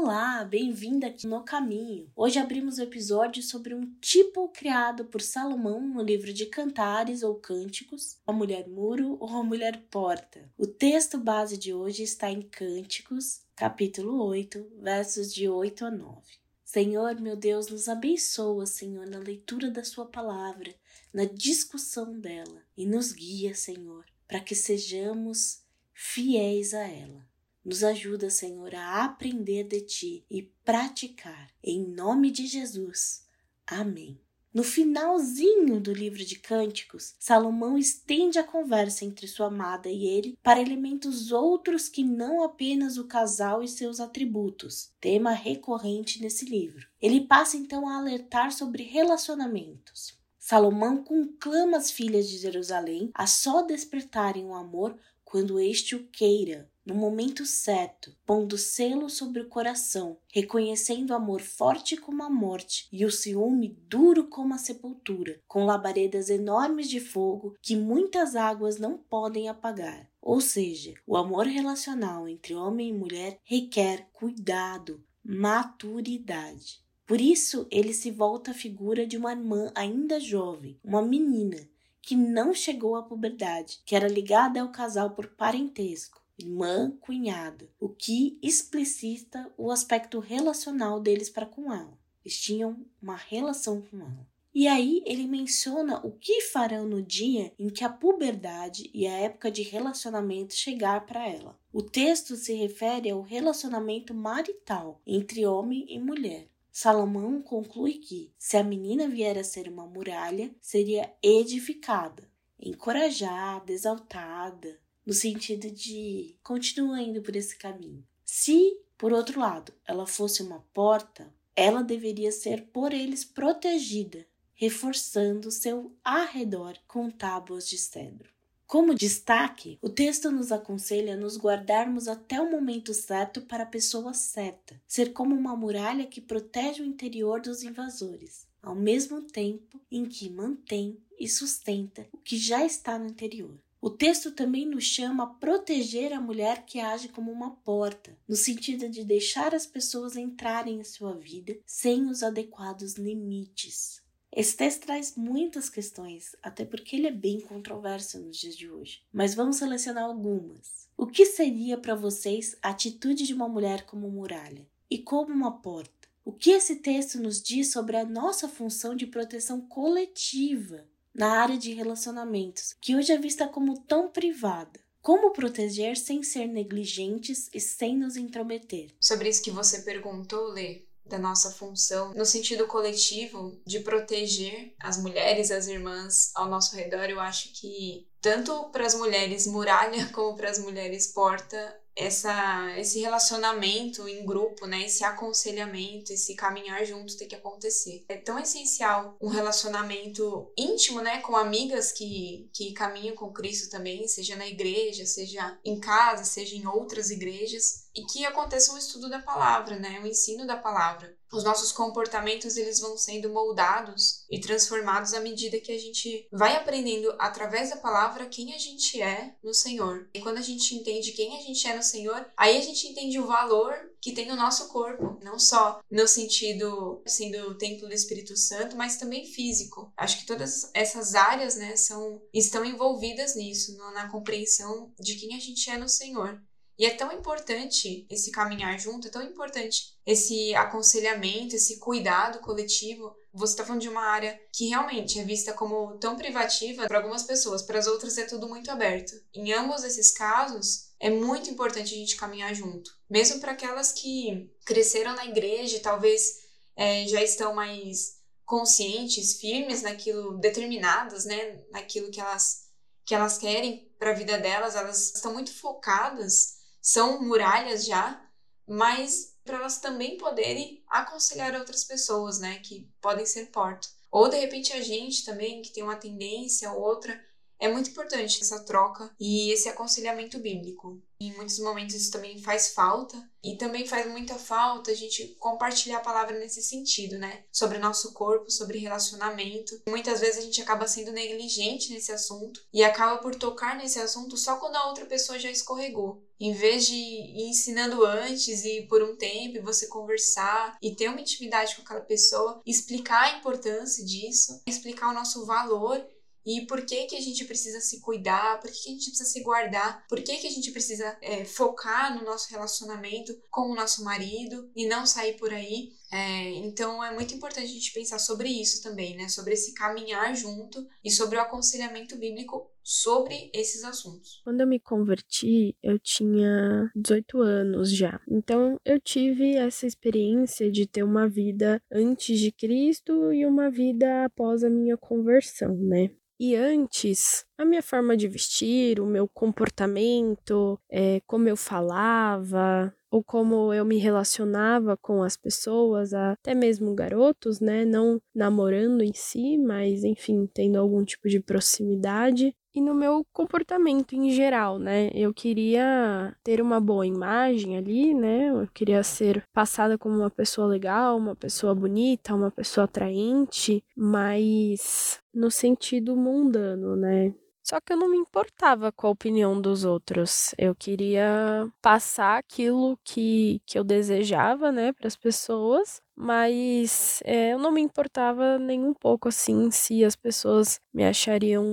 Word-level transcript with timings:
Olá, 0.00 0.44
bem-vinda 0.44 1.08
aqui 1.08 1.26
no 1.26 1.42
Caminho. 1.42 2.08
Hoje 2.14 2.38
abrimos 2.38 2.78
o 2.78 2.82
episódio 2.82 3.42
sobre 3.42 3.74
um 3.74 3.92
tipo 4.00 4.48
criado 4.50 5.04
por 5.04 5.20
Salomão 5.20 5.80
no 5.80 6.00
livro 6.00 6.32
de 6.32 6.46
Cantares 6.46 7.24
ou 7.24 7.34
Cânticos, 7.34 8.16
a 8.24 8.32
mulher 8.32 8.68
muro 8.68 9.16
ou 9.18 9.28
a 9.28 9.42
mulher 9.42 9.82
porta. 9.90 10.48
O 10.56 10.68
texto 10.68 11.18
base 11.18 11.58
de 11.58 11.74
hoje 11.74 12.04
está 12.04 12.30
em 12.30 12.42
Cânticos, 12.42 13.40
capítulo 13.56 14.24
8, 14.24 14.70
versos 14.80 15.34
de 15.34 15.48
8 15.48 15.86
a 15.86 15.90
9. 15.90 16.22
Senhor, 16.64 17.20
meu 17.20 17.34
Deus, 17.34 17.66
nos 17.66 17.88
abençoa, 17.88 18.66
Senhor, 18.66 19.04
na 19.04 19.18
leitura 19.18 19.68
da 19.68 19.82
Sua 19.82 20.06
palavra, 20.06 20.72
na 21.12 21.24
discussão 21.24 22.20
dela, 22.20 22.62
e 22.76 22.86
nos 22.86 23.10
guia, 23.10 23.52
Senhor, 23.52 24.04
para 24.28 24.38
que 24.38 24.54
sejamos 24.54 25.64
fiéis 25.92 26.72
a 26.72 26.86
ela. 26.86 27.26
Nos 27.64 27.84
ajuda, 27.84 28.30
Senhor, 28.30 28.74
a 28.74 29.04
aprender 29.04 29.64
de 29.64 29.80
Ti 29.80 30.24
e 30.30 30.42
praticar. 30.64 31.50
Em 31.62 31.86
nome 31.86 32.30
de 32.30 32.46
Jesus. 32.46 33.24
Amém. 33.66 34.18
No 34.52 34.64
finalzinho 34.64 35.78
do 35.78 35.92
livro 35.92 36.24
de 36.24 36.38
Cânticos, 36.38 37.14
Salomão 37.18 37.76
estende 37.76 38.38
a 38.38 38.42
conversa 38.42 39.04
entre 39.04 39.28
sua 39.28 39.48
amada 39.48 39.90
e 39.90 40.06
ele 40.06 40.38
para 40.42 40.60
elementos 40.60 41.30
outros 41.30 41.88
que 41.88 42.02
não 42.02 42.42
apenas 42.42 42.96
o 42.96 43.04
casal 43.04 43.62
e 43.62 43.68
seus 43.68 44.00
atributos, 44.00 44.90
tema 45.00 45.32
recorrente 45.32 46.22
nesse 46.22 46.46
livro. 46.46 46.88
Ele 47.00 47.20
passa 47.20 47.58
então 47.58 47.86
a 47.86 47.98
alertar 47.98 48.50
sobre 48.50 48.82
relacionamentos. 48.82 50.18
Salomão 50.38 51.04
conclama 51.04 51.76
as 51.76 51.90
filhas 51.90 52.26
de 52.26 52.38
Jerusalém 52.38 53.10
a 53.12 53.26
só 53.26 53.60
despertarem 53.60 54.46
o 54.46 54.54
amor 54.54 54.98
quando 55.22 55.60
este 55.60 55.94
o 55.94 56.08
queira, 56.08 56.70
no 56.88 56.94
momento 56.94 57.44
certo, 57.44 58.16
pondo 58.24 58.56
selo 58.56 59.10
sobre 59.10 59.42
o 59.42 59.48
coração, 59.48 60.16
reconhecendo 60.32 61.10
o 61.10 61.14
amor 61.14 61.42
forte 61.42 61.98
como 61.98 62.22
a 62.22 62.30
morte 62.30 62.88
e 62.90 63.04
o 63.04 63.10
ciúme 63.10 63.76
duro 63.86 64.26
como 64.26 64.54
a 64.54 64.58
sepultura, 64.58 65.38
com 65.46 65.66
labaredas 65.66 66.30
enormes 66.30 66.88
de 66.88 66.98
fogo 66.98 67.54
que 67.60 67.76
muitas 67.76 68.34
águas 68.34 68.78
não 68.78 68.96
podem 68.96 69.50
apagar. 69.50 70.10
Ou 70.22 70.40
seja, 70.40 70.94
o 71.06 71.14
amor 71.14 71.46
relacional 71.46 72.26
entre 72.26 72.54
homem 72.54 72.88
e 72.88 72.94
mulher 72.94 73.38
requer 73.44 74.08
cuidado, 74.10 75.04
maturidade. 75.22 76.82
Por 77.06 77.20
isso, 77.20 77.66
ele 77.70 77.92
se 77.92 78.10
volta 78.10 78.52
à 78.52 78.54
figura 78.54 79.06
de 79.06 79.18
uma 79.18 79.32
irmã 79.32 79.70
ainda 79.74 80.18
jovem, 80.18 80.80
uma 80.82 81.02
menina, 81.02 81.68
que 82.00 82.16
não 82.16 82.54
chegou 82.54 82.96
à 82.96 83.02
puberdade, 83.02 83.82
que 83.84 83.94
era 83.94 84.08
ligada 84.08 84.62
ao 84.62 84.72
casal 84.72 85.10
por 85.10 85.26
parentesco 85.26 86.26
irmã, 86.38 86.92
cunhada, 87.00 87.68
o 87.80 87.88
que 87.88 88.38
explicita 88.42 89.52
o 89.56 89.70
aspecto 89.70 90.18
relacional 90.20 91.00
deles 91.00 91.28
para 91.28 91.46
com 91.46 91.72
ela. 91.72 91.98
Eles 92.24 92.38
tinham 92.38 92.84
uma 93.02 93.16
relação 93.16 93.80
com 93.82 94.00
ela. 94.00 94.26
E 94.54 94.66
aí 94.66 95.02
ele 95.06 95.26
menciona 95.26 96.04
o 96.04 96.10
que 96.10 96.40
farão 96.40 96.86
no 96.86 97.02
dia 97.02 97.52
em 97.58 97.68
que 97.68 97.84
a 97.84 97.88
puberdade 97.88 98.90
e 98.92 99.06
a 99.06 99.12
época 99.12 99.50
de 99.50 99.62
relacionamento 99.62 100.54
chegar 100.54 101.06
para 101.06 101.28
ela. 101.28 101.58
O 101.72 101.82
texto 101.82 102.34
se 102.34 102.54
refere 102.54 103.10
ao 103.10 103.22
relacionamento 103.22 104.14
marital 104.14 105.00
entre 105.06 105.46
homem 105.46 105.86
e 105.88 105.98
mulher. 105.98 106.48
Salomão 106.72 107.42
conclui 107.42 107.94
que, 107.94 108.32
se 108.38 108.56
a 108.56 108.62
menina 108.62 109.08
vier 109.08 109.38
a 109.38 109.44
ser 109.44 109.68
uma 109.68 109.86
muralha, 109.86 110.54
seria 110.60 111.12
edificada, 111.22 112.28
encorajada, 112.58 113.72
exaltada, 113.72 114.80
no 115.08 115.14
sentido 115.14 115.70
de 115.70 116.36
continua 116.42 117.00
indo 117.00 117.22
por 117.22 117.34
esse 117.34 117.56
caminho. 117.56 118.06
Se, 118.26 118.78
por 118.98 119.10
outro 119.10 119.40
lado, 119.40 119.72
ela 119.86 120.06
fosse 120.06 120.42
uma 120.42 120.62
porta, 120.74 121.32
ela 121.56 121.82
deveria 121.82 122.30
ser 122.30 122.66
por 122.66 122.92
eles 122.92 123.24
protegida, 123.24 124.26
reforçando 124.52 125.50
seu 125.50 125.96
arredor 126.04 126.76
com 126.86 127.08
tábuas 127.10 127.66
de 127.66 127.78
cedro. 127.78 128.28
Como 128.66 128.94
destaque, 128.94 129.78
o 129.80 129.88
texto 129.88 130.30
nos 130.30 130.52
aconselha 130.52 131.14
a 131.14 131.16
nos 131.16 131.38
guardarmos 131.38 132.06
até 132.06 132.38
o 132.38 132.50
momento 132.50 132.92
certo 132.92 133.40
para 133.40 133.62
a 133.62 133.66
pessoa 133.66 134.12
certa, 134.12 134.78
ser 134.86 135.14
como 135.14 135.34
uma 135.34 135.56
muralha 135.56 136.04
que 136.04 136.20
protege 136.20 136.82
o 136.82 136.86
interior 136.86 137.40
dos 137.40 137.62
invasores, 137.62 138.46
ao 138.62 138.74
mesmo 138.74 139.22
tempo 139.22 139.80
em 139.90 140.04
que 140.04 140.28
mantém 140.28 140.98
e 141.18 141.26
sustenta 141.26 142.06
o 142.12 142.18
que 142.18 142.36
já 142.36 142.62
está 142.62 142.98
no 142.98 143.06
interior. 143.06 143.58
O 143.80 143.88
texto 143.88 144.32
também 144.32 144.66
nos 144.66 144.84
chama 144.84 145.22
a 145.22 145.26
proteger 145.26 146.12
a 146.12 146.20
mulher 146.20 146.66
que 146.66 146.80
age 146.80 147.08
como 147.08 147.30
uma 147.30 147.52
porta, 147.52 148.18
no 148.26 148.34
sentido 148.34 148.88
de 148.88 149.04
deixar 149.04 149.54
as 149.54 149.66
pessoas 149.66 150.16
entrarem 150.16 150.80
em 150.80 150.84
sua 150.84 151.14
vida 151.14 151.56
sem 151.64 152.06
os 152.06 152.24
adequados 152.24 152.94
limites. 152.94 154.02
Esse 154.32 154.56
texto 154.56 154.82
traz 154.82 155.16
muitas 155.16 155.70
questões, 155.70 156.34
até 156.42 156.64
porque 156.64 156.96
ele 156.96 157.06
é 157.06 157.12
bem 157.12 157.40
controverso 157.40 158.18
nos 158.18 158.36
dias 158.36 158.56
de 158.56 158.68
hoje, 158.68 159.00
mas 159.12 159.34
vamos 159.34 159.56
selecionar 159.56 160.04
algumas. 160.04 160.88
O 160.96 161.06
que 161.06 161.24
seria 161.24 161.78
para 161.78 161.94
vocês 161.94 162.56
a 162.60 162.70
atitude 162.70 163.24
de 163.24 163.32
uma 163.32 163.48
mulher 163.48 163.86
como 163.86 164.10
muralha 164.10 164.66
e 164.90 164.98
como 164.98 165.32
uma 165.32 165.60
porta? 165.60 166.08
O 166.24 166.32
que 166.32 166.50
esse 166.50 166.76
texto 166.76 167.20
nos 167.20 167.40
diz 167.40 167.70
sobre 167.70 167.96
a 167.96 168.04
nossa 168.04 168.48
função 168.48 168.96
de 168.96 169.06
proteção 169.06 169.60
coletiva 169.60 170.84
na 171.18 171.40
área 171.40 171.58
de 171.58 171.74
relacionamentos, 171.74 172.76
que 172.80 172.94
hoje 172.94 173.12
é 173.12 173.18
vista 173.18 173.48
como 173.48 173.80
tão 173.80 174.08
privada. 174.08 174.80
Como 175.02 175.32
proteger 175.32 175.96
sem 175.96 176.22
ser 176.22 176.46
negligentes 176.46 177.48
e 177.52 177.60
sem 177.60 177.96
nos 177.96 178.16
intrometer? 178.16 178.94
Sobre 179.00 179.28
isso 179.28 179.42
que 179.42 179.50
você 179.50 179.80
perguntou, 179.82 180.48
Lê, 180.48 180.82
da 181.08 181.18
nossa 181.18 181.50
função 181.50 182.12
no 182.12 182.24
sentido 182.24 182.66
coletivo 182.66 183.58
de 183.66 183.80
proteger 183.80 184.74
as 184.78 184.98
mulheres, 184.98 185.50
as 185.50 185.66
irmãs 185.66 186.30
ao 186.34 186.48
nosso 186.48 186.76
redor, 186.76 187.08
eu 187.08 187.18
acho 187.18 187.52
que 187.54 188.06
tanto 188.20 188.70
para 188.70 188.86
as 188.86 188.94
mulheres 188.94 189.46
muralha 189.46 190.06
como 190.12 190.36
para 190.36 190.50
as 190.50 190.58
mulheres 190.58 191.08
porta 191.08 191.80
essa, 191.98 192.78
esse 192.78 193.00
relacionamento 193.00 194.08
em 194.08 194.24
grupo, 194.24 194.66
né, 194.66 194.86
esse 194.86 195.02
aconselhamento, 195.02 196.12
esse 196.12 196.36
caminhar 196.36 196.84
juntos 196.86 197.16
tem 197.16 197.26
que 197.26 197.34
acontecer. 197.34 198.04
É 198.08 198.16
tão 198.16 198.38
essencial 198.38 199.16
um 199.20 199.28
relacionamento 199.28 200.50
íntimo, 200.56 201.00
né, 201.00 201.20
com 201.20 201.36
amigas 201.36 201.90
que, 201.90 202.48
que 202.52 202.72
caminham 202.72 203.16
com 203.16 203.32
Cristo 203.32 203.68
também, 203.68 204.06
seja 204.06 204.36
na 204.36 204.46
igreja, 204.46 205.04
seja 205.04 205.58
em 205.64 205.80
casa, 205.80 206.24
seja 206.24 206.54
em 206.54 206.66
outras 206.66 207.10
igrejas, 207.10 207.88
e 207.94 208.04
que 208.04 208.24
aconteça 208.24 208.72
um 208.72 208.78
estudo 208.78 209.10
da 209.10 209.20
palavra, 209.20 209.76
né, 209.76 209.98
o 209.98 210.04
um 210.04 210.06
ensino 210.06 210.46
da 210.46 210.56
palavra 210.56 211.17
os 211.32 211.44
nossos 211.44 211.72
comportamentos 211.72 212.56
eles 212.56 212.80
vão 212.80 212.96
sendo 212.96 213.30
moldados 213.30 214.24
e 214.30 214.40
transformados 214.40 215.12
à 215.12 215.20
medida 215.20 215.60
que 215.60 215.72
a 215.72 215.78
gente 215.78 216.26
vai 216.32 216.56
aprendendo 216.56 217.14
através 217.18 217.70
da 217.70 217.76
palavra 217.76 218.26
quem 218.26 218.54
a 218.54 218.58
gente 218.58 219.00
é 219.00 219.34
no 219.42 219.54
Senhor. 219.54 220.08
E 220.14 220.20
quando 220.20 220.38
a 220.38 220.42
gente 220.42 220.74
entende 220.74 221.12
quem 221.12 221.36
a 221.36 221.40
gente 221.40 221.66
é 221.66 221.76
no 221.76 221.82
Senhor, 221.82 222.26
aí 222.36 222.56
a 222.56 222.60
gente 222.60 222.86
entende 222.86 223.18
o 223.18 223.26
valor 223.26 223.74
que 224.00 224.12
tem 224.12 224.26
no 224.26 224.36
nosso 224.36 224.68
corpo, 224.68 225.18
não 225.22 225.38
só 225.38 225.80
no 225.90 226.06
sentido 226.06 227.02
sendo 227.06 227.50
o 227.50 227.54
templo 227.58 227.88
do 227.88 227.94
Espírito 227.94 228.36
Santo, 228.36 228.76
mas 228.76 228.96
também 228.96 229.26
físico. 229.26 229.92
Acho 229.96 230.20
que 230.20 230.26
todas 230.26 230.70
essas 230.72 231.14
áreas, 231.14 231.56
né, 231.56 231.76
são 231.76 232.22
estão 232.32 232.64
envolvidas 232.64 233.34
nisso, 233.34 233.76
na 233.92 234.08
compreensão 234.08 234.92
de 234.98 235.16
quem 235.16 235.34
a 235.34 235.40
gente 235.40 235.68
é 235.68 235.76
no 235.76 235.88
Senhor. 235.88 236.40
E 236.78 236.86
é 236.86 236.94
tão 236.94 237.10
importante 237.10 238.06
esse 238.08 238.30
caminhar 238.30 238.78
junto, 238.78 239.08
é 239.08 239.10
tão 239.10 239.22
importante 239.22 239.96
esse 240.06 240.54
aconselhamento, 240.54 241.56
esse 241.56 241.80
cuidado 241.80 242.38
coletivo. 242.38 243.16
Você 243.32 243.54
está 243.54 243.64
falando 243.64 243.82
de 243.82 243.88
uma 243.88 244.04
área 244.04 244.40
que 244.52 244.68
realmente 244.68 245.18
é 245.18 245.24
vista 245.24 245.52
como 245.52 245.98
tão 245.98 246.16
privativa 246.16 246.86
para 246.86 246.98
algumas 246.98 247.24
pessoas, 247.24 247.62
para 247.62 247.80
as 247.80 247.88
outras 247.88 248.16
é 248.16 248.26
tudo 248.26 248.48
muito 248.48 248.70
aberto. 248.70 249.12
Em 249.34 249.52
ambos 249.52 249.82
esses 249.82 250.12
casos, 250.12 250.92
é 251.00 251.10
muito 251.10 251.50
importante 251.50 251.94
a 251.94 251.98
gente 251.98 252.16
caminhar 252.16 252.54
junto. 252.54 252.88
Mesmo 253.10 253.40
para 253.40 253.52
aquelas 253.52 253.92
que 253.92 254.48
cresceram 254.64 255.16
na 255.16 255.26
igreja 255.26 255.78
e 255.78 255.80
talvez 255.80 256.44
é, 256.76 257.06
já 257.08 257.20
estão 257.20 257.54
mais 257.54 258.18
conscientes, 258.44 259.40
firmes 259.40 259.82
naquilo, 259.82 260.38
determinadas, 260.38 261.24
né, 261.24 261.60
naquilo 261.72 262.10
que 262.10 262.20
elas, 262.20 262.68
que 263.04 263.16
elas 263.16 263.36
querem 263.36 263.92
para 263.98 264.10
a 264.10 264.14
vida 264.14 264.38
delas, 264.38 264.76
elas 264.76 265.12
estão 265.14 265.32
muito 265.32 265.52
focadas 265.52 266.57
são 266.80 267.22
muralhas 267.22 267.84
já, 267.84 268.20
mas 268.66 269.36
para 269.44 269.58
elas 269.58 269.78
também 269.78 270.18
poderem 270.18 270.84
aconselhar 270.88 271.54
outras 271.54 271.84
pessoas, 271.84 272.38
né, 272.38 272.58
que 272.58 272.90
podem 273.00 273.24
ser 273.24 273.46
portas. 273.46 273.96
Ou 274.10 274.28
de 274.28 274.38
repente 274.38 274.72
a 274.72 274.82
gente 274.82 275.24
também 275.24 275.62
que 275.62 275.72
tem 275.72 275.82
uma 275.82 275.96
tendência 275.96 276.70
ou 276.72 276.80
outra 276.80 277.18
é 277.58 277.68
muito 277.68 277.90
importante 277.90 278.40
essa 278.40 278.64
troca 278.64 279.14
e 279.18 279.50
esse 279.50 279.68
aconselhamento 279.68 280.38
bíblico. 280.38 281.02
Em 281.20 281.32
muitos 281.34 281.58
momentos 281.58 281.96
isso 281.96 282.12
também 282.12 282.40
faz 282.40 282.68
falta 282.68 283.16
e 283.42 283.56
também 283.56 283.86
faz 283.86 284.08
muita 284.08 284.36
falta 284.36 284.92
a 284.92 284.94
gente 284.94 285.36
compartilhar 285.40 285.98
a 285.98 286.02
palavra 286.02 286.38
nesse 286.38 286.62
sentido, 286.62 287.18
né? 287.18 287.44
Sobre 287.50 287.78
nosso 287.78 288.12
corpo, 288.12 288.50
sobre 288.50 288.78
relacionamento. 288.78 289.80
Muitas 289.88 290.20
vezes 290.20 290.38
a 290.38 290.42
gente 290.42 290.62
acaba 290.62 290.86
sendo 290.86 291.10
negligente 291.10 291.92
nesse 291.92 292.12
assunto 292.12 292.60
e 292.72 292.84
acaba 292.84 293.18
por 293.18 293.34
tocar 293.34 293.76
nesse 293.76 293.98
assunto 293.98 294.36
só 294.36 294.56
quando 294.56 294.76
a 294.76 294.86
outra 294.86 295.06
pessoa 295.06 295.38
já 295.40 295.50
escorregou. 295.50 296.22
Em 296.38 296.52
vez 296.52 296.86
de 296.86 296.94
ir 296.94 297.48
ensinando 297.48 298.06
antes 298.06 298.64
e 298.64 298.82
por 298.82 299.02
um 299.02 299.16
tempo 299.16 299.60
você 299.64 299.88
conversar 299.88 300.78
e 300.80 300.94
ter 300.94 301.08
uma 301.08 301.20
intimidade 301.20 301.74
com 301.74 301.82
aquela 301.82 302.00
pessoa, 302.00 302.62
explicar 302.64 303.24
a 303.24 303.38
importância 303.38 304.04
disso, 304.04 304.62
explicar 304.68 305.10
o 305.10 305.14
nosso 305.14 305.44
valor 305.44 306.00
e 306.48 306.64
por 306.64 306.86
que 306.86 307.04
que 307.04 307.14
a 307.14 307.20
gente 307.20 307.44
precisa 307.44 307.78
se 307.78 308.00
cuidar, 308.00 308.58
por 308.58 308.70
que, 308.70 308.82
que 308.82 308.88
a 308.88 308.92
gente 308.92 309.10
precisa 309.10 309.28
se 309.28 309.42
guardar, 309.42 310.06
por 310.08 310.22
que, 310.22 310.38
que 310.38 310.46
a 310.46 310.50
gente 310.50 310.70
precisa 310.70 311.18
é, 311.20 311.44
focar 311.44 312.16
no 312.16 312.24
nosso 312.24 312.50
relacionamento 312.50 313.38
com 313.50 313.70
o 313.70 313.74
nosso 313.74 314.02
marido 314.02 314.70
e 314.74 314.86
não 314.86 315.04
sair 315.04 315.34
por 315.34 315.52
aí. 315.52 315.90
É, 316.10 316.50
então 316.64 317.04
é 317.04 317.12
muito 317.12 317.34
importante 317.34 317.66
a 317.66 317.74
gente 317.74 317.92
pensar 317.92 318.18
sobre 318.18 318.48
isso 318.48 318.82
também, 318.82 319.14
né? 319.14 319.28
Sobre 319.28 319.52
esse 319.52 319.74
caminhar 319.74 320.34
junto 320.34 320.86
e 321.04 321.10
sobre 321.10 321.36
o 321.36 321.40
aconselhamento 321.42 322.16
bíblico 322.16 322.70
sobre 322.82 323.50
esses 323.52 323.84
assuntos. 323.84 324.40
Quando 324.42 324.62
eu 324.62 324.66
me 324.66 324.80
converti, 324.80 325.76
eu 325.82 325.98
tinha 325.98 326.90
18 326.96 327.42
anos 327.42 327.94
já. 327.94 328.18
Então 328.26 328.80
eu 328.86 328.98
tive 328.98 329.54
essa 329.54 329.86
experiência 329.86 330.70
de 330.70 330.86
ter 330.86 331.02
uma 331.02 331.28
vida 331.28 331.82
antes 331.92 332.40
de 332.40 332.50
Cristo 332.50 333.30
e 333.34 333.44
uma 333.44 333.70
vida 333.70 334.24
após 334.24 334.64
a 334.64 334.70
minha 334.70 334.96
conversão, 334.96 335.76
né? 335.76 336.08
E 336.40 336.54
antes, 336.54 337.44
a 337.58 337.64
minha 337.64 337.82
forma 337.82 338.16
de 338.16 338.28
vestir, 338.28 339.00
o 339.00 339.06
meu 339.06 339.26
comportamento, 339.28 340.78
é, 340.88 341.20
como 341.26 341.48
eu 341.48 341.56
falava, 341.56 342.94
ou 343.10 343.24
como 343.24 343.72
eu 343.72 343.84
me 343.84 343.98
relacionava 343.98 344.96
com 344.96 345.22
as 345.22 345.36
pessoas, 345.36 346.12
até 346.12 346.54
mesmo 346.54 346.94
garotos, 346.94 347.58
né? 347.58 347.84
Não 347.84 348.20
namorando 348.34 349.02
em 349.02 349.12
si, 349.12 349.58
mas 349.58 350.04
enfim, 350.04 350.48
tendo 350.54 350.78
algum 350.78 351.04
tipo 351.04 351.28
de 351.28 351.40
proximidade 351.40 352.54
e 352.78 352.80
no 352.80 352.94
meu 352.94 353.26
comportamento 353.32 354.14
em 354.14 354.30
geral, 354.30 354.78
né? 354.78 355.10
Eu 355.12 355.34
queria 355.34 356.32
ter 356.44 356.62
uma 356.62 356.80
boa 356.80 357.04
imagem 357.04 357.76
ali, 357.76 358.14
né? 358.14 358.50
Eu 358.50 358.68
queria 358.72 359.02
ser 359.02 359.42
passada 359.52 359.98
como 359.98 360.16
uma 360.16 360.30
pessoa 360.30 360.68
legal, 360.68 361.16
uma 361.16 361.34
pessoa 361.34 361.74
bonita, 361.74 362.34
uma 362.34 362.52
pessoa 362.52 362.84
atraente, 362.84 363.82
mas 363.96 365.20
no 365.34 365.50
sentido 365.50 366.16
mundano, 366.16 366.94
né? 366.94 367.34
Só 367.64 367.80
que 367.80 367.92
eu 367.92 367.96
não 367.96 368.08
me 368.08 368.16
importava 368.16 368.92
com 368.92 369.08
a 369.08 369.10
opinião 369.10 369.60
dos 369.60 369.84
outros. 369.84 370.54
Eu 370.56 370.74
queria 370.74 371.68
passar 371.82 372.38
aquilo 372.38 372.96
que, 373.04 373.60
que 373.66 373.78
eu 373.78 373.84
desejava, 373.84 374.72
né, 374.72 374.92
para 374.92 375.06
as 375.06 375.16
pessoas, 375.16 376.00
mas 376.18 377.20
é, 377.24 377.52
eu 377.52 377.58
não 377.58 377.70
me 377.70 377.80
importava 377.80 378.58
nem 378.58 378.84
um 378.84 378.92
pouco 378.94 379.28
assim 379.28 379.70
se 379.70 380.04
as 380.04 380.16
pessoas 380.16 380.80
me 380.92 381.04
achariam 381.04 381.64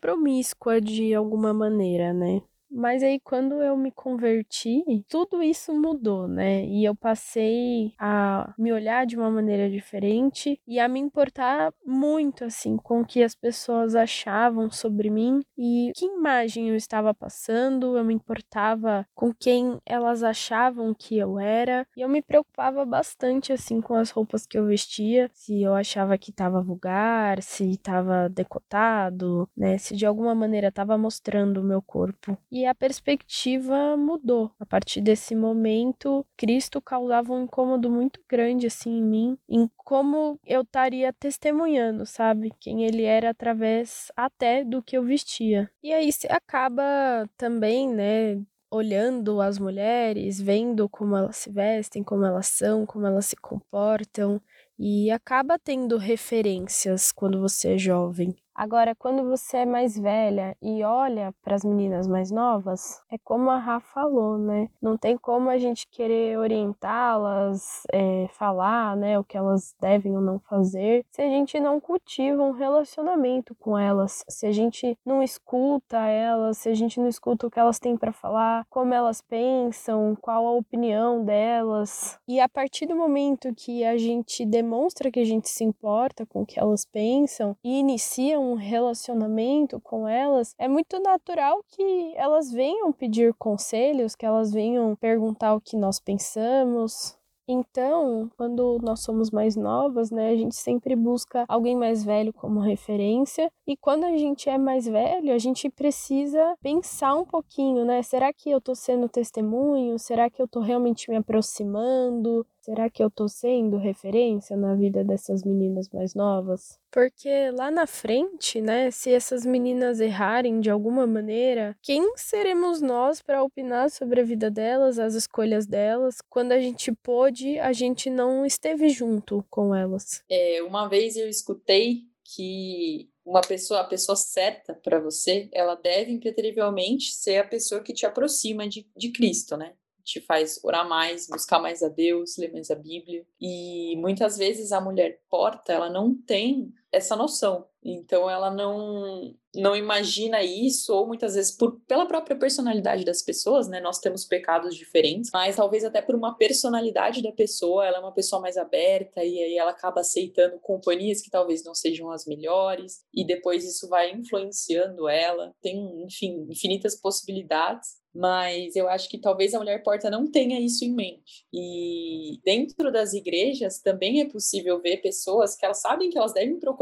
promíscua 0.00 0.80
de 0.80 1.14
alguma 1.14 1.52
maneira, 1.52 2.12
né? 2.14 2.40
Mas 2.70 3.02
aí, 3.02 3.20
quando 3.20 3.62
eu 3.62 3.76
me 3.76 3.90
converti, 3.90 4.82
tudo 5.08 5.42
isso 5.42 5.72
mudou, 5.72 6.26
né? 6.28 6.64
E 6.66 6.84
eu 6.84 6.94
passei 6.94 7.94
a 7.98 8.52
me 8.58 8.72
olhar 8.72 9.06
de 9.06 9.16
uma 9.16 9.30
maneira 9.30 9.70
diferente 9.70 10.60
e 10.66 10.78
a 10.80 10.88
me 10.88 11.00
importar 11.00 11.72
muito, 11.84 12.44
assim, 12.44 12.76
com 12.76 13.00
o 13.00 13.06
que 13.06 13.22
as 13.22 13.34
pessoas 13.34 13.94
achavam 13.94 14.70
sobre 14.70 15.08
mim 15.10 15.42
e 15.56 15.92
que 15.94 16.04
imagem 16.06 16.68
eu 16.68 16.76
estava 16.76 17.14
passando. 17.14 17.96
Eu 17.96 18.04
me 18.04 18.14
importava 18.14 19.06
com 19.14 19.32
quem 19.32 19.80
elas 19.86 20.22
achavam 20.22 20.92
que 20.94 21.16
eu 21.16 21.38
era 21.38 21.86
e 21.96 22.00
eu 22.02 22.08
me 22.08 22.20
preocupava 22.20 22.84
bastante, 22.84 23.52
assim, 23.52 23.80
com 23.80 23.94
as 23.94 24.10
roupas 24.10 24.46
que 24.46 24.58
eu 24.58 24.66
vestia, 24.66 25.30
se 25.32 25.62
eu 25.62 25.74
achava 25.74 26.18
que 26.18 26.30
estava 26.30 26.60
vulgar, 26.62 27.42
se 27.42 27.70
estava 27.70 28.28
decotado, 28.28 29.48
né? 29.56 29.78
Se 29.78 29.96
de 29.96 30.04
alguma 30.04 30.34
maneira 30.34 30.68
estava 30.68 30.98
mostrando 30.98 31.60
o 31.60 31.64
meu 31.64 31.80
corpo. 31.80 32.36
E 32.50 32.65
a 32.66 32.74
perspectiva 32.74 33.96
mudou. 33.96 34.50
A 34.58 34.66
partir 34.66 35.00
desse 35.00 35.34
momento, 35.34 36.24
Cristo 36.36 36.80
causava 36.80 37.32
um 37.32 37.44
incômodo 37.44 37.90
muito 37.90 38.20
grande 38.28 38.66
assim 38.66 38.98
em 38.98 39.02
mim, 39.02 39.38
em 39.48 39.68
como 39.76 40.38
eu 40.44 40.62
estaria 40.62 41.12
testemunhando, 41.12 42.06
sabe, 42.06 42.52
quem 42.60 42.84
ele 42.84 43.04
era 43.04 43.30
através 43.30 44.10
até 44.16 44.64
do 44.64 44.82
que 44.82 44.96
eu 44.96 45.02
vestia. 45.02 45.70
E 45.82 45.92
aí 45.92 46.12
se 46.12 46.26
acaba 46.30 47.28
também, 47.36 47.88
né, 47.88 48.40
olhando 48.70 49.40
as 49.40 49.58
mulheres, 49.58 50.40
vendo 50.40 50.88
como 50.88 51.16
elas 51.16 51.36
se 51.36 51.50
vestem, 51.50 52.02
como 52.02 52.24
elas 52.24 52.46
são, 52.46 52.84
como 52.84 53.06
elas 53.06 53.26
se 53.26 53.36
comportam, 53.36 54.40
e 54.78 55.10
acaba 55.10 55.58
tendo 55.58 55.96
referências 55.96 57.12
quando 57.12 57.40
você 57.40 57.74
é 57.74 57.78
jovem. 57.78 58.36
Agora, 58.56 58.94
quando 58.94 59.22
você 59.22 59.58
é 59.58 59.66
mais 59.66 59.98
velha 59.98 60.56
e 60.62 60.82
olha 60.82 61.34
para 61.42 61.54
as 61.54 61.62
meninas 61.62 62.08
mais 62.08 62.30
novas, 62.30 63.02
é 63.12 63.18
como 63.18 63.50
a 63.50 63.58
Rafa 63.58 63.86
falou, 63.92 64.38
né? 64.38 64.68
Não 64.80 64.96
tem 64.96 65.16
como 65.16 65.50
a 65.50 65.58
gente 65.58 65.86
querer 65.88 66.38
orientá-las, 66.38 67.82
é, 67.92 68.26
falar, 68.32 68.96
né, 68.96 69.18
o 69.18 69.24
que 69.24 69.36
elas 69.36 69.74
devem 69.78 70.16
ou 70.16 70.22
não 70.22 70.38
fazer, 70.38 71.04
se 71.10 71.20
a 71.20 71.28
gente 71.28 71.60
não 71.60 71.78
cultiva 71.78 72.42
um 72.42 72.52
relacionamento 72.52 73.54
com 73.56 73.78
elas, 73.78 74.24
se 74.26 74.46
a 74.46 74.52
gente 74.52 74.98
não 75.04 75.22
escuta 75.22 75.98
elas, 75.98 76.56
se 76.58 76.70
a 76.70 76.74
gente 76.74 76.98
não 76.98 77.08
escuta 77.08 77.46
o 77.46 77.50
que 77.50 77.60
elas 77.60 77.78
têm 77.78 77.96
para 77.96 78.12
falar, 78.12 78.64
como 78.70 78.94
elas 78.94 79.20
pensam, 79.20 80.16
qual 80.20 80.46
a 80.46 80.52
opinião 80.52 81.22
delas. 81.24 82.18
E 82.26 82.40
a 82.40 82.48
partir 82.48 82.86
do 82.86 82.96
momento 82.96 83.54
que 83.54 83.84
a 83.84 83.98
gente 83.98 84.46
demonstra 84.46 84.65
que 85.12 85.20
a 85.20 85.24
gente 85.24 85.48
se 85.48 85.64
importa 85.64 86.26
com 86.26 86.42
o 86.42 86.46
que 86.46 86.58
elas 86.58 86.84
pensam 86.84 87.56
e 87.62 87.78
inicia 87.78 88.38
um 88.38 88.54
relacionamento 88.54 89.80
com 89.80 90.06
elas, 90.08 90.54
é 90.58 90.68
muito 90.68 91.00
natural 91.00 91.62
que 91.68 92.12
elas 92.16 92.50
venham 92.50 92.92
pedir 92.92 93.34
conselhos, 93.34 94.14
que 94.14 94.26
elas 94.26 94.52
venham 94.52 94.94
perguntar 94.96 95.54
o 95.54 95.60
que 95.60 95.76
nós 95.76 96.00
pensamos. 96.00 97.16
Então, 97.48 98.28
quando 98.36 98.80
nós 98.82 99.00
somos 99.00 99.30
mais 99.30 99.54
novas, 99.54 100.10
né, 100.10 100.30
a 100.30 100.36
gente 100.36 100.56
sempre 100.56 100.96
busca 100.96 101.44
alguém 101.46 101.76
mais 101.76 102.04
velho 102.04 102.32
como 102.32 102.58
referência. 102.58 103.48
E 103.64 103.76
quando 103.76 104.02
a 104.02 104.16
gente 104.16 104.50
é 104.50 104.58
mais 104.58 104.86
velho, 104.86 105.32
a 105.32 105.38
gente 105.38 105.70
precisa 105.70 106.56
pensar 106.60 107.14
um 107.14 107.24
pouquinho, 107.24 107.84
né? 107.84 108.02
Será 108.02 108.32
que 108.32 108.50
eu 108.50 108.60
tô 108.60 108.74
sendo 108.74 109.08
testemunho? 109.08 109.96
Será 109.96 110.28
que 110.28 110.42
eu 110.42 110.48
tô 110.48 110.58
realmente 110.58 111.08
me 111.08 111.16
aproximando? 111.16 112.44
Será 112.66 112.90
que 112.90 113.00
eu 113.00 113.08
tô 113.08 113.28
sendo 113.28 113.76
referência 113.76 114.56
na 114.56 114.74
vida 114.74 115.04
dessas 115.04 115.44
meninas 115.44 115.88
mais 115.90 116.16
novas? 116.16 116.80
Porque 116.90 117.48
lá 117.52 117.70
na 117.70 117.86
frente, 117.86 118.60
né, 118.60 118.90
se 118.90 119.12
essas 119.12 119.46
meninas 119.46 120.00
errarem 120.00 120.58
de 120.58 120.68
alguma 120.68 121.06
maneira, 121.06 121.76
quem 121.80 122.16
seremos 122.16 122.80
nós 122.80 123.22
para 123.22 123.40
opinar 123.40 123.88
sobre 123.88 124.20
a 124.20 124.24
vida 124.24 124.50
delas, 124.50 124.98
as 124.98 125.14
escolhas 125.14 125.64
delas, 125.64 126.16
quando 126.28 126.50
a 126.50 126.58
gente 126.58 126.90
pôde, 127.04 127.56
a 127.60 127.72
gente 127.72 128.10
não 128.10 128.44
esteve 128.44 128.88
junto 128.88 129.46
com 129.48 129.72
elas? 129.72 130.24
É, 130.28 130.60
uma 130.60 130.88
vez 130.88 131.16
eu 131.16 131.28
escutei 131.28 132.00
que 132.24 133.08
uma 133.24 133.42
pessoa, 133.42 133.82
a 133.82 133.84
pessoa 133.84 134.16
certa 134.16 134.74
para 134.74 134.98
você, 134.98 135.48
ela 135.52 135.76
deve 135.76 136.10
impreterivelmente 136.10 137.14
ser 137.14 137.36
a 137.36 137.46
pessoa 137.46 137.80
que 137.80 137.94
te 137.94 138.04
aproxima 138.04 138.68
de, 138.68 138.88
de 138.96 139.12
Cristo, 139.12 139.56
né? 139.56 139.72
Te 140.06 140.20
faz 140.20 140.60
orar 140.62 140.88
mais, 140.88 141.26
buscar 141.26 141.60
mais 141.60 141.82
a 141.82 141.88
Deus, 141.88 142.36
ler 142.38 142.52
mais 142.52 142.70
a 142.70 142.76
Bíblia. 142.76 143.26
E 143.40 143.96
muitas 143.96 144.38
vezes 144.38 144.70
a 144.70 144.80
mulher 144.80 145.20
porta, 145.28 145.72
ela 145.72 145.90
não 145.90 146.14
tem 146.14 146.72
essa 146.92 147.16
noção. 147.16 147.66
Então 147.82 148.28
ela 148.28 148.50
não 148.50 149.34
não 149.54 149.74
imagina 149.74 150.42
isso 150.42 150.92
ou 150.94 151.06
muitas 151.06 151.34
vezes 151.34 151.50
por 151.50 151.80
pela 151.86 152.06
própria 152.06 152.36
personalidade 152.36 153.04
das 153.04 153.22
pessoas, 153.22 153.68
né? 153.68 153.80
Nós 153.80 153.98
temos 153.98 154.24
pecados 154.24 154.74
diferentes, 154.74 155.30
mas 155.32 155.56
talvez 155.56 155.84
até 155.84 156.02
por 156.02 156.14
uma 156.14 156.36
personalidade 156.36 157.22
da 157.22 157.32
pessoa, 157.32 157.86
ela 157.86 157.98
é 157.98 158.00
uma 158.00 158.12
pessoa 158.12 158.40
mais 158.42 158.56
aberta 158.56 159.24
e 159.24 159.42
aí 159.42 159.56
ela 159.56 159.70
acaba 159.70 160.00
aceitando 160.00 160.58
companhias 160.60 161.22
que 161.22 161.30
talvez 161.30 161.64
não 161.64 161.74
sejam 161.74 162.10
as 162.10 162.26
melhores 162.26 163.04
e 163.14 163.24
depois 163.24 163.64
isso 163.64 163.88
vai 163.88 164.10
influenciando 164.12 165.08
ela. 165.08 165.54
Tem, 165.62 166.04
enfim, 166.04 166.46
infinitas 166.50 166.94
possibilidades 167.00 167.96
mas 168.16 168.74
eu 168.74 168.88
acho 168.88 169.08
que 169.10 169.18
talvez 169.18 169.52
a 169.52 169.58
mulher 169.58 169.82
porta 169.82 170.08
não 170.08 170.30
tenha 170.30 170.58
isso 170.58 170.84
em 170.84 170.94
mente. 170.94 171.44
E 171.52 172.40
dentro 172.42 172.90
das 172.90 173.12
igrejas 173.12 173.78
também 173.80 174.22
é 174.22 174.28
possível 174.28 174.80
ver 174.80 175.02
pessoas 175.02 175.54
que 175.54 175.64
elas 175.64 175.80
sabem 175.80 176.08
que 176.08 176.16
elas 176.16 176.32
devem 176.32 176.58
procurar 176.58 176.75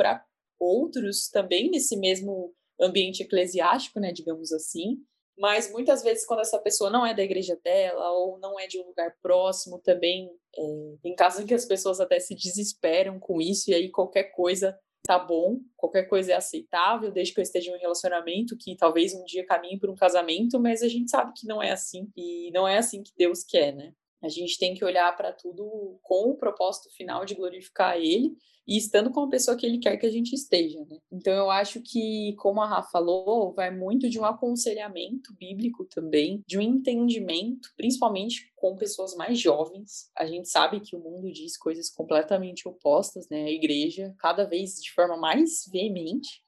outros 0.58 1.28
também 1.28 1.70
nesse 1.70 1.96
mesmo 1.96 2.52
ambiente 2.80 3.22
eclesiástico, 3.22 4.00
né, 4.00 4.12
digamos 4.12 4.52
assim. 4.52 4.98
Mas 5.38 5.70
muitas 5.72 6.02
vezes, 6.02 6.24
quando 6.24 6.40
essa 6.40 6.58
pessoa 6.58 6.90
não 6.90 7.04
é 7.04 7.12
da 7.12 7.22
igreja 7.22 7.58
dela 7.62 8.12
ou 8.12 8.38
não 8.38 8.58
é 8.58 8.66
de 8.66 8.78
um 8.78 8.86
lugar 8.86 9.16
próximo, 9.20 9.80
também 9.80 10.30
é, 10.56 11.14
casos 11.16 11.40
em 11.40 11.46
que 11.46 11.54
as 11.54 11.64
pessoas 11.64 12.00
até 12.00 12.20
se 12.20 12.34
desesperam 12.34 13.18
com 13.18 13.40
isso 13.40 13.70
e 13.70 13.74
aí 13.74 13.90
qualquer 13.90 14.24
coisa 14.24 14.78
tá 15.06 15.18
bom, 15.18 15.60
qualquer 15.76 16.04
coisa 16.04 16.32
é 16.32 16.34
aceitável, 16.34 17.12
desde 17.12 17.34
que 17.34 17.40
eu 17.40 17.42
esteja 17.42 17.70
em 17.70 17.74
um 17.74 17.78
relacionamento 17.78 18.56
que 18.58 18.74
talvez 18.74 19.12
um 19.12 19.24
dia 19.24 19.44
caminhe 19.44 19.78
para 19.78 19.90
um 19.90 19.94
casamento, 19.94 20.58
mas 20.58 20.82
a 20.82 20.88
gente 20.88 21.10
sabe 21.10 21.32
que 21.36 21.46
não 21.46 21.62
é 21.62 21.72
assim 21.72 22.10
e 22.16 22.50
não 22.52 22.66
é 22.66 22.78
assim 22.78 23.02
que 23.02 23.12
Deus 23.14 23.44
quer, 23.44 23.74
né? 23.74 23.92
A 24.25 24.28
gente 24.28 24.59
tem 24.59 24.75
que 24.75 24.85
olhar 24.85 25.14
para 25.16 25.33
tudo 25.33 25.99
com 26.02 26.31
o 26.31 26.37
propósito 26.37 26.90
final 26.95 27.25
de 27.25 27.35
glorificar 27.35 27.97
Ele 27.97 28.35
e 28.66 28.78
estando 28.78 29.11
com 29.11 29.21
a 29.21 29.28
pessoa 29.28 29.57
que 29.57 29.66
Ele 29.66 29.78
quer 29.78 29.97
que 29.97 30.07
a 30.07 30.11
gente 30.11 30.33
esteja, 30.33 30.81
né? 30.87 30.99
Então 31.12 31.33
eu 31.35 31.50
acho 31.50 31.83
que, 31.83 32.35
como 32.38 32.62
a 32.62 32.66
Rafa 32.66 32.90
falou, 32.90 33.52
vai 33.52 33.71
muito 33.71 34.09
de 34.09 34.19
um 34.19 34.25
aconselhamento 34.25 35.35
bíblico 35.38 35.85
também, 35.85 36.43
de 36.47 36.59
um 36.59 36.62
entendimento, 36.62 37.69
principalmente 37.76 38.50
com 38.57 38.76
pessoas 38.76 39.14
mais 39.14 39.38
jovens. 39.38 40.11
A 40.16 40.25
gente 40.25 40.49
sabe 40.49 40.81
que 40.81 40.97
o 40.97 41.00
mundo 41.00 41.31
diz 41.31 41.57
coisas 41.59 41.90
completamente 41.90 42.66
opostas, 42.66 43.28
né? 43.28 43.45
A 43.45 43.50
igreja, 43.50 44.14
cada 44.19 44.45
vez 44.45 44.76
de 44.81 44.90
forma 44.93 45.16
mais 45.16 45.69
veemente, 45.71 46.43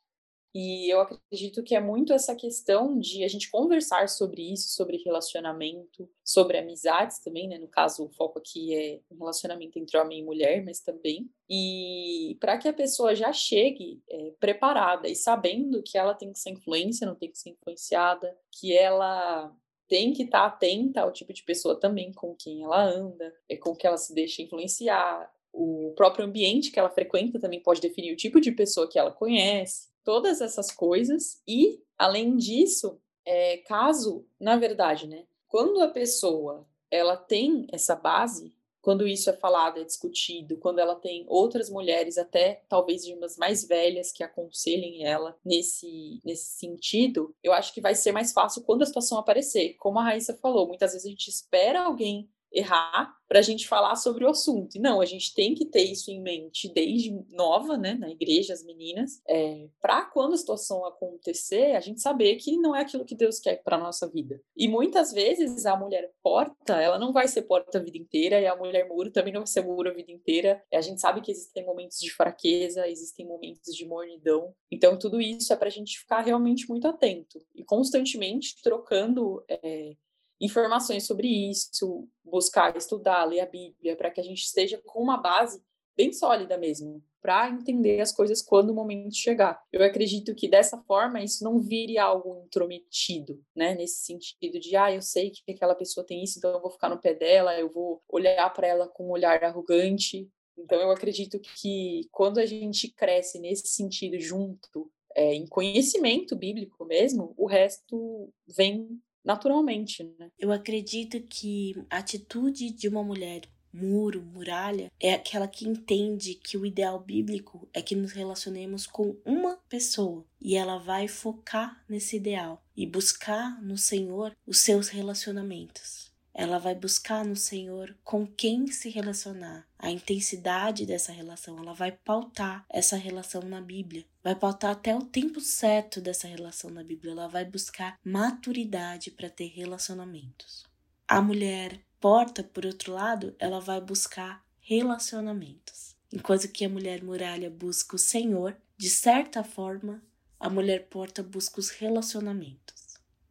e 0.58 0.90
eu 0.90 1.00
acredito 1.00 1.62
que 1.62 1.74
é 1.74 1.80
muito 1.80 2.14
essa 2.14 2.34
questão 2.34 2.98
de 2.98 3.22
a 3.22 3.28
gente 3.28 3.50
conversar 3.50 4.08
sobre 4.08 4.40
isso, 4.40 4.70
sobre 4.70 4.96
relacionamento, 5.04 6.08
sobre 6.24 6.56
amizades 6.56 7.18
também, 7.18 7.46
né? 7.46 7.58
No 7.58 7.68
caso, 7.68 8.06
o 8.06 8.08
foco 8.08 8.38
aqui 8.38 8.74
é 8.74 8.98
um 9.10 9.18
relacionamento 9.18 9.78
entre 9.78 9.98
homem 9.98 10.20
e 10.20 10.24
mulher, 10.24 10.64
mas 10.64 10.80
também. 10.80 11.28
E 11.46 12.38
para 12.40 12.56
que 12.56 12.66
a 12.66 12.72
pessoa 12.72 13.14
já 13.14 13.34
chegue 13.34 14.00
é, 14.08 14.32
preparada 14.40 15.10
e 15.10 15.14
sabendo 15.14 15.82
que 15.82 15.98
ela 15.98 16.14
tem 16.14 16.32
que 16.32 16.38
ser 16.38 16.52
influência, 16.52 17.06
não 17.06 17.16
tem 17.16 17.30
que 17.30 17.38
ser 17.38 17.50
influenciada, 17.50 18.34
que 18.58 18.74
ela 18.74 19.54
tem 19.86 20.14
que 20.14 20.22
estar 20.22 20.40
tá 20.40 20.46
atenta 20.46 21.02
ao 21.02 21.12
tipo 21.12 21.34
de 21.34 21.42
pessoa 21.42 21.78
também 21.78 22.14
com 22.14 22.34
quem 22.34 22.64
ela 22.64 22.82
anda, 22.82 23.30
é 23.46 23.58
com 23.58 23.76
que 23.76 23.86
ela 23.86 23.98
se 23.98 24.14
deixa 24.14 24.40
influenciar. 24.40 25.30
O 25.52 25.92
próprio 25.94 26.24
ambiente 26.24 26.70
que 26.70 26.78
ela 26.78 26.88
frequenta 26.88 27.38
também 27.38 27.62
pode 27.62 27.82
definir 27.82 28.14
o 28.14 28.16
tipo 28.16 28.40
de 28.40 28.52
pessoa 28.52 28.88
que 28.88 28.98
ela 28.98 29.12
conhece 29.12 29.94
todas 30.06 30.40
essas 30.40 30.70
coisas 30.70 31.42
e, 31.48 31.82
além 31.98 32.36
disso, 32.36 32.98
é, 33.26 33.56
caso, 33.58 34.24
na 34.38 34.56
verdade, 34.56 35.08
né, 35.08 35.26
quando 35.48 35.80
a 35.80 35.88
pessoa 35.88 36.64
ela 36.88 37.16
tem 37.16 37.66
essa 37.72 37.96
base, 37.96 38.54
quando 38.80 39.04
isso 39.04 39.28
é 39.28 39.32
falado, 39.32 39.80
é 39.80 39.84
discutido, 39.84 40.58
quando 40.58 40.78
ela 40.78 40.94
tem 40.94 41.26
outras 41.26 41.68
mulheres, 41.68 42.16
até 42.16 42.62
talvez 42.68 43.02
irmãs 43.02 43.36
mais 43.36 43.66
velhas, 43.66 44.12
que 44.12 44.22
aconselhem 44.22 45.04
ela 45.04 45.36
nesse, 45.44 46.20
nesse 46.24 46.56
sentido, 46.56 47.34
eu 47.42 47.52
acho 47.52 47.74
que 47.74 47.80
vai 47.80 47.96
ser 47.96 48.12
mais 48.12 48.32
fácil 48.32 48.62
quando 48.62 48.82
a 48.82 48.86
situação 48.86 49.18
aparecer. 49.18 49.74
Como 49.80 49.98
a 49.98 50.04
Raíssa 50.04 50.38
falou, 50.40 50.68
muitas 50.68 50.92
vezes 50.92 51.04
a 51.04 51.10
gente 51.10 51.26
espera 51.26 51.82
alguém 51.82 52.30
errar 52.52 53.14
para 53.28 53.40
a 53.40 53.42
gente 53.42 53.66
falar 53.66 53.96
sobre 53.96 54.24
o 54.24 54.28
assunto. 54.28 54.80
Não, 54.80 55.00
a 55.00 55.04
gente 55.04 55.34
tem 55.34 55.54
que 55.54 55.66
ter 55.66 55.82
isso 55.82 56.10
em 56.10 56.20
mente 56.20 56.72
desde 56.72 57.12
nova, 57.30 57.76
né, 57.76 57.94
na 57.94 58.08
igreja, 58.10 58.52
as 58.52 58.64
meninas, 58.64 59.20
é, 59.28 59.68
para 59.80 60.02
quando 60.06 60.34
a 60.34 60.36
situação 60.36 60.84
acontecer, 60.84 61.74
a 61.74 61.80
gente 61.80 62.00
saber 62.00 62.36
que 62.36 62.56
não 62.56 62.74
é 62.74 62.82
aquilo 62.82 63.04
que 63.04 63.16
Deus 63.16 63.38
quer 63.38 63.62
para 63.62 63.78
nossa 63.78 64.08
vida. 64.08 64.40
E 64.56 64.68
muitas 64.68 65.12
vezes 65.12 65.66
a 65.66 65.76
mulher 65.76 66.10
porta, 66.22 66.80
ela 66.80 66.98
não 66.98 67.12
vai 67.12 67.26
ser 67.28 67.42
porta 67.42 67.78
a 67.78 67.82
vida 67.82 67.98
inteira, 67.98 68.40
e 68.40 68.46
a 68.46 68.56
mulher 68.56 68.88
muro 68.88 69.10
também 69.10 69.32
não 69.32 69.40
vai 69.40 69.48
ser 69.48 69.62
muro 69.62 69.90
a 69.90 69.94
vida 69.94 70.12
inteira. 70.12 70.62
A 70.72 70.80
gente 70.80 71.00
sabe 71.00 71.20
que 71.20 71.32
existem 71.32 71.64
momentos 71.64 71.98
de 71.98 72.10
fraqueza, 72.10 72.88
existem 72.88 73.26
momentos 73.26 73.74
de 73.74 73.84
mornidão. 73.86 74.54
Então, 74.70 74.98
tudo 74.98 75.20
isso 75.20 75.52
é 75.52 75.56
para 75.56 75.68
a 75.68 75.70
gente 75.70 75.98
ficar 75.98 76.20
realmente 76.20 76.68
muito 76.68 76.86
atento 76.86 77.42
e 77.54 77.64
constantemente 77.64 78.56
trocando. 78.62 79.44
É, 79.48 79.96
informações 80.40 81.06
sobre 81.06 81.28
isso, 81.28 82.08
buscar 82.24 82.76
estudar, 82.76 83.24
ler 83.24 83.40
a 83.40 83.46
Bíblia, 83.46 83.96
para 83.96 84.10
que 84.10 84.20
a 84.20 84.24
gente 84.24 84.42
esteja 84.42 84.80
com 84.84 85.02
uma 85.02 85.16
base 85.16 85.62
bem 85.96 86.12
sólida 86.12 86.58
mesmo, 86.58 87.02
para 87.22 87.48
entender 87.48 88.00
as 88.00 88.12
coisas 88.12 88.42
quando 88.42 88.70
o 88.70 88.74
momento 88.74 89.16
chegar. 89.16 89.60
Eu 89.72 89.82
acredito 89.82 90.34
que 90.34 90.46
dessa 90.46 90.78
forma 90.82 91.22
isso 91.22 91.42
não 91.42 91.58
vire 91.58 91.98
algo 91.98 92.36
intrometido, 92.44 93.42
né? 93.54 93.74
Nesse 93.74 94.04
sentido 94.04 94.60
de, 94.60 94.76
ah, 94.76 94.92
eu 94.92 95.00
sei 95.00 95.30
que 95.30 95.50
aquela 95.50 95.74
pessoa 95.74 96.06
tem 96.06 96.22
isso, 96.22 96.38
então 96.38 96.52
eu 96.52 96.60
vou 96.60 96.70
ficar 96.70 96.90
no 96.90 97.00
pé 97.00 97.14
dela, 97.14 97.58
eu 97.58 97.70
vou 97.70 98.02
olhar 98.08 98.48
para 98.52 98.66
ela 98.66 98.86
com 98.86 99.08
um 99.08 99.10
olhar 99.10 99.42
arrogante. 99.42 100.28
Então 100.56 100.80
eu 100.80 100.90
acredito 100.90 101.40
que 101.40 102.02
quando 102.12 102.38
a 102.38 102.46
gente 102.46 102.92
cresce 102.92 103.38
nesse 103.38 103.68
sentido 103.68 104.20
junto, 104.20 104.90
é, 105.14 105.34
em 105.34 105.46
conhecimento 105.46 106.36
bíblico 106.36 106.84
mesmo, 106.84 107.32
o 107.38 107.46
resto 107.46 108.30
vem 108.46 109.00
naturalmente, 109.26 110.04
né? 110.18 110.30
Eu 110.38 110.52
acredito 110.52 111.20
que 111.20 111.74
a 111.90 111.98
atitude 111.98 112.70
de 112.70 112.88
uma 112.88 113.02
mulher 113.02 113.42
muro, 113.72 114.22
muralha, 114.22 114.90
é 114.98 115.12
aquela 115.12 115.46
que 115.46 115.68
entende 115.68 116.34
que 116.34 116.56
o 116.56 116.64
ideal 116.64 116.98
bíblico 116.98 117.68
é 117.74 117.82
que 117.82 117.94
nos 117.94 118.12
relacionemos 118.12 118.86
com 118.86 119.16
uma 119.24 119.56
pessoa 119.68 120.24
e 120.40 120.56
ela 120.56 120.78
vai 120.78 121.06
focar 121.08 121.84
nesse 121.88 122.16
ideal 122.16 122.62
e 122.74 122.86
buscar 122.86 123.60
no 123.62 123.76
Senhor 123.76 124.34
os 124.46 124.58
seus 124.58 124.88
relacionamentos. 124.88 126.05
Ela 126.38 126.58
vai 126.58 126.74
buscar 126.74 127.24
no 127.24 127.34
Senhor 127.34 127.96
com 128.04 128.26
quem 128.26 128.66
se 128.66 128.90
relacionar, 128.90 129.66
a 129.78 129.90
intensidade 129.90 130.84
dessa 130.84 131.10
relação. 131.10 131.58
Ela 131.58 131.72
vai 131.72 131.92
pautar 131.92 132.66
essa 132.68 132.94
relação 132.94 133.40
na 133.40 133.58
Bíblia, 133.58 134.04
vai 134.22 134.34
pautar 134.34 134.72
até 134.72 134.94
o 134.94 135.00
tempo 135.00 135.40
certo 135.40 135.98
dessa 135.98 136.28
relação 136.28 136.68
na 136.68 136.84
Bíblia. 136.84 137.12
Ela 137.12 137.26
vai 137.26 137.46
buscar 137.46 137.98
maturidade 138.04 139.10
para 139.10 139.30
ter 139.30 139.46
relacionamentos. 139.46 140.66
A 141.08 141.22
mulher 141.22 141.80
porta, 141.98 142.44
por 142.44 142.66
outro 142.66 142.92
lado, 142.92 143.34
ela 143.38 143.58
vai 143.58 143.80
buscar 143.80 144.44
relacionamentos. 144.60 145.96
Enquanto 146.12 146.48
que 146.48 146.66
a 146.66 146.68
mulher 146.68 147.02
muralha 147.02 147.48
busca 147.48 147.96
o 147.96 147.98
Senhor, 147.98 148.54
de 148.76 148.90
certa 148.90 149.42
forma, 149.42 150.02
a 150.38 150.50
mulher 150.50 150.86
porta 150.90 151.22
busca 151.22 151.58
os 151.58 151.70
relacionamentos. 151.70 152.85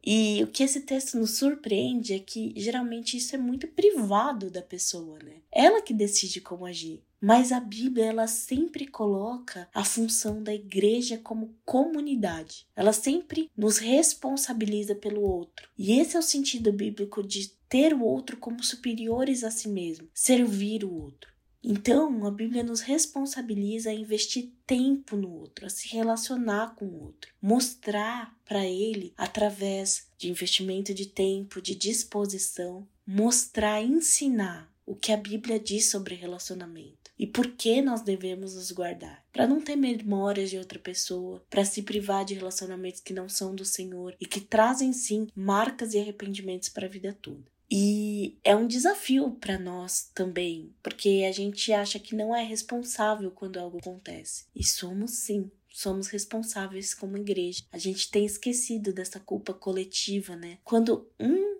E 0.05 0.43
o 0.43 0.47
que 0.47 0.63
esse 0.63 0.81
texto 0.81 1.17
nos 1.17 1.31
surpreende 1.31 2.13
é 2.13 2.19
que 2.19 2.53
geralmente 2.55 3.17
isso 3.17 3.35
é 3.35 3.39
muito 3.39 3.67
privado 3.67 4.51
da 4.51 4.61
pessoa, 4.61 5.17
né? 5.23 5.37
Ela 5.51 5.81
que 5.81 5.93
decide 5.93 6.39
como 6.39 6.65
agir. 6.65 7.01
Mas 7.19 7.51
a 7.51 7.59
Bíblia 7.59 8.05
ela 8.05 8.27
sempre 8.27 8.85
coloca 8.85 9.67
a 9.73 9.83
função 9.83 10.43
da 10.43 10.53
igreja 10.53 11.17
como 11.17 11.55
comunidade. 11.65 12.67
Ela 12.75 12.93
sempre 12.93 13.49
nos 13.57 13.79
responsabiliza 13.79 14.93
pelo 14.93 15.21
outro. 15.21 15.67
E 15.75 15.99
esse 15.99 16.15
é 16.15 16.19
o 16.19 16.21
sentido 16.21 16.71
bíblico 16.71 17.23
de 17.23 17.49
ter 17.67 17.95
o 17.95 18.03
outro 18.03 18.37
como 18.37 18.63
superiores 18.63 19.43
a 19.43 19.49
si 19.49 19.67
mesmo, 19.67 20.07
servir 20.13 20.83
o 20.83 20.93
outro. 20.93 21.34
Então, 21.67 22.27
a 22.27 22.29
Bíblia 22.29 22.61
nos 22.61 22.81
responsabiliza 22.81 23.89
a 23.89 23.93
investir 23.93 24.51
tempo 24.67 25.15
no 25.15 25.31
outro, 25.31 25.65
a 25.65 25.69
se 25.69 25.87
relacionar 25.87 26.75
com 26.75 26.85
o 26.85 27.03
outro, 27.05 27.33
mostrar 27.41 28.37
para 28.45 28.63
ele 28.63 29.15
através 29.17 30.07
de 30.15 30.29
investimento 30.29 30.93
de 30.93 31.07
tempo, 31.07 31.59
de 31.59 31.73
disposição, 31.73 32.87
mostrar, 33.03 33.81
ensinar 33.81 34.71
o 34.85 34.95
que 34.95 35.11
a 35.11 35.17
Bíblia 35.17 35.59
diz 35.59 35.89
sobre 35.89 36.13
relacionamento 36.13 37.11
e 37.17 37.25
por 37.25 37.47
que 37.47 37.81
nós 37.81 38.03
devemos 38.03 38.53
nos 38.53 38.71
guardar, 38.71 39.25
para 39.33 39.47
não 39.47 39.59
ter 39.59 39.75
memórias 39.75 40.51
de 40.51 40.59
outra 40.59 40.77
pessoa, 40.77 41.43
para 41.49 41.65
se 41.65 41.81
privar 41.81 42.25
de 42.25 42.35
relacionamentos 42.35 43.01
que 43.01 43.11
não 43.11 43.27
são 43.27 43.55
do 43.55 43.65
Senhor 43.65 44.15
e 44.19 44.27
que 44.27 44.39
trazem 44.39 44.93
sim 44.93 45.27
marcas 45.35 45.95
e 45.95 45.99
arrependimentos 45.99 46.69
para 46.69 46.85
a 46.85 46.89
vida 46.89 47.17
toda. 47.19 47.54
E 47.77 48.39
é 48.41 48.55
um 48.55 48.65
desafio 48.65 49.31
para 49.31 49.59
nós 49.59 50.09
também, 50.15 50.73
porque 50.81 51.25
a 51.27 51.31
gente 51.33 51.73
acha 51.73 51.99
que 51.99 52.15
não 52.15 52.33
é 52.33 52.41
responsável 52.41 53.29
quando 53.31 53.57
algo 53.57 53.79
acontece. 53.79 54.45
E 54.55 54.63
somos 54.63 55.11
sim, 55.11 55.51
somos 55.69 56.07
responsáveis 56.07 56.93
como 56.93 57.17
igreja. 57.17 57.65
A 57.73 57.77
gente 57.77 58.09
tem 58.09 58.25
esquecido 58.25 58.93
dessa 58.93 59.19
culpa 59.19 59.53
coletiva, 59.53 60.37
né? 60.37 60.57
Quando 60.63 61.05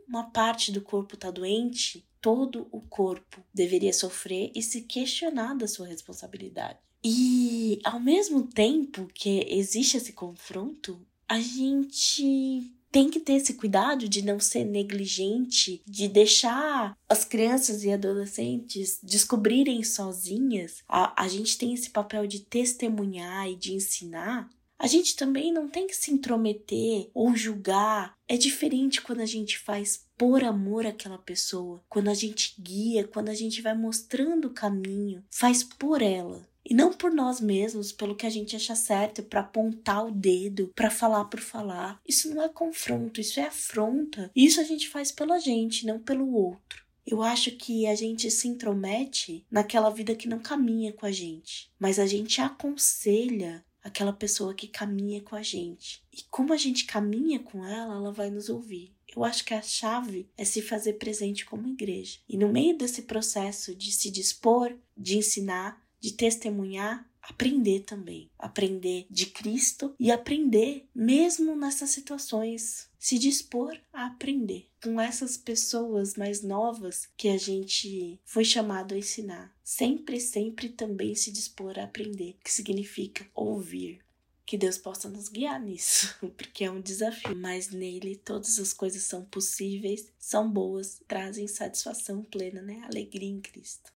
uma 0.08 0.32
parte 0.32 0.72
do 0.72 0.80
corpo 0.80 1.16
está 1.16 1.30
doente, 1.30 2.08
todo 2.22 2.66
o 2.72 2.80
corpo 2.80 3.44
deveria 3.54 3.92
sofrer 3.92 4.54
e 4.56 4.62
se 4.62 4.84
questionar 4.84 5.54
da 5.54 5.68
sua 5.68 5.86
responsabilidade. 5.86 6.80
E 7.04 7.82
ao 7.84 8.00
mesmo 8.00 8.48
tempo 8.48 9.06
que 9.14 9.46
existe 9.50 9.98
esse 9.98 10.14
confronto, 10.14 11.06
a 11.28 11.42
gente 11.42 12.74
tem 12.96 13.10
que 13.10 13.20
ter 13.20 13.34
esse 13.34 13.56
cuidado 13.56 14.08
de 14.08 14.22
não 14.22 14.40
ser 14.40 14.64
negligente, 14.64 15.84
de 15.86 16.08
deixar 16.08 16.98
as 17.10 17.26
crianças 17.26 17.84
e 17.84 17.92
adolescentes 17.92 19.00
descobrirem 19.04 19.84
sozinhas. 19.84 20.82
A, 20.88 21.24
a 21.24 21.28
gente 21.28 21.58
tem 21.58 21.74
esse 21.74 21.90
papel 21.90 22.26
de 22.26 22.40
testemunhar 22.40 23.50
e 23.50 23.58
de 23.58 23.74
ensinar. 23.74 24.50
A 24.80 24.88
gente 24.88 25.14
também 25.18 25.52
não 25.52 25.68
tem 25.68 25.88
que 25.88 25.94
se 25.94 26.10
intrometer 26.10 27.10
ou 27.14 27.36
julgar. 27.36 28.16
É 28.30 28.38
diferente 28.38 29.02
quando 29.02 29.20
a 29.20 29.26
gente 29.26 29.60
faz 29.60 30.06
por 30.18 30.42
amor 30.42 30.86
àquela 30.86 31.18
pessoa, 31.18 31.84
quando 31.90 32.08
a 32.08 32.14
gente 32.14 32.56
guia, 32.58 33.06
quando 33.06 33.28
a 33.28 33.34
gente 33.34 33.62
vai 33.62 33.76
mostrando 33.76 34.48
o 34.48 34.54
caminho, 34.54 35.22
faz 35.30 35.66
por 35.66 36.02
ela. 36.02 36.48
E 36.66 36.74
não 36.74 36.92
por 36.92 37.14
nós 37.14 37.40
mesmos, 37.40 37.92
pelo 37.92 38.16
que 38.16 38.26
a 38.26 38.30
gente 38.30 38.56
acha 38.56 38.76
certo, 38.76 39.22
para 39.22 39.42
apontar 39.42 40.06
o 40.06 40.12
dedo, 40.12 40.72
para 40.76 40.90
falar 40.90 41.26
por 41.26 41.40
falar. 41.40 42.02
Isso 42.08 42.34
não 42.34 42.42
é 42.42 42.50
confronto, 42.50 43.22
isso 43.22 43.40
é 43.40 43.44
afronta. 43.44 44.32
Isso 44.36 44.60
a 44.60 44.64
gente 44.64 44.90
faz 44.90 45.12
pela 45.12 45.40
gente, 45.40 45.86
não 45.86 46.00
pelo 46.00 46.34
outro. 46.34 46.84
Eu 47.06 47.22
acho 47.22 47.52
que 47.52 47.86
a 47.86 47.94
gente 47.94 48.32
se 48.32 48.48
intromete 48.48 49.46
naquela 49.52 49.92
vida 49.92 50.16
que 50.16 50.28
não 50.28 50.40
caminha 50.40 50.92
com 50.92 51.06
a 51.06 51.12
gente, 51.12 51.72
mas 51.78 52.00
a 52.00 52.08
gente 52.08 52.42
aconselha 52.42 53.64
aquela 53.84 54.12
pessoa 54.12 54.56
que 54.56 54.68
caminha 54.68 55.22
com 55.22 55.36
a 55.36 55.44
gente. 55.44 56.04
E 56.12 56.24
como 56.32 56.52
a 56.52 56.58
gente 56.58 56.86
caminha 56.86 57.38
com 57.38 57.64
ela, 57.64 57.94
ela 57.94 58.12
vai 58.12 58.32
nos 58.32 58.50
ouvir. 58.50 58.92
Eu 59.16 59.24
acho 59.24 59.46
que 59.46 59.54
a 59.54 59.62
chave 59.62 60.28
é 60.36 60.44
se 60.44 60.64
fazer 60.64 60.94
presente 60.94 61.46
como 61.46 61.68
igreja. 61.68 62.18
E 62.28 62.36
no 62.36 62.50
meio 62.50 62.76
desse 62.76 63.04
processo 63.04 63.76
de 63.76 63.92
se 63.92 64.10
dispor, 64.10 64.76
de 64.98 65.18
ensinar, 65.18 65.85
de 66.06 66.14
testemunhar, 66.14 67.04
aprender 67.20 67.80
também. 67.80 68.30
Aprender 68.38 69.08
de 69.10 69.26
Cristo 69.26 69.96
e 70.00 70.12
aprender 70.12 70.88
mesmo 70.94 71.56
nessas 71.56 71.90
situações. 71.90 72.88
Se 73.00 73.18
dispor 73.18 73.76
a 73.92 74.06
aprender 74.06 74.68
com 74.84 75.02
essas 75.02 75.36
pessoas 75.36 76.14
mais 76.16 76.44
novas 76.44 77.10
que 77.18 77.28
a 77.30 77.40
gente 77.40 78.20
foi 78.24 78.46
chamado 78.46 78.94
a 78.94 79.00
ensinar. 79.00 79.52
Sempre, 79.64 80.20
sempre 80.20 80.70
também 80.70 81.16
se 81.16 81.32
dispor 81.32 81.80
a 81.80 81.86
aprender, 81.86 82.38
que 82.44 82.52
significa 82.52 83.26
ouvir. 83.34 83.98
Que 84.46 84.60
Deus 84.60 84.78
possa 84.78 85.10
nos 85.10 85.28
guiar 85.28 85.60
nisso, 85.60 86.16
porque 86.38 86.66
é 86.66 86.70
um 86.70 86.82
desafio, 86.82 87.36
mas 87.36 87.72
nele 87.72 88.16
todas 88.16 88.60
as 88.60 88.74
coisas 88.74 89.02
são 89.02 89.26
possíveis, 89.26 90.06
são 90.20 90.48
boas, 90.48 91.02
trazem 91.08 91.48
satisfação 91.48 92.22
plena, 92.22 92.62
né? 92.62 92.84
Alegria 92.88 93.28
em 93.28 93.42
Cristo. 93.42 93.96